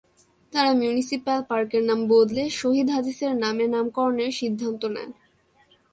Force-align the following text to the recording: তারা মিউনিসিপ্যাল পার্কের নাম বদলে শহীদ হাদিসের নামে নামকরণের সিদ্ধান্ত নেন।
তারা 0.53 0.71
মিউনিসিপ্যাল 0.73 1.39
পার্কের 1.49 1.83
নাম 1.83 1.99
বদলে 2.07 2.43
শহীদ 2.51 2.87
হাদিসের 2.89 3.33
নামে 3.43 3.65
নামকরণের 3.67 4.31
সিদ্ধান্ত 4.31 4.81
নেন। 4.95 5.09